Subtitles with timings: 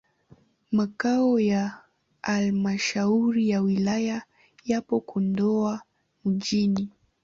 [0.71, 1.81] Makao ya
[2.21, 4.21] halmashauri ya wilaya
[4.65, 5.81] yapo Kondoa
[6.25, 6.89] mjini.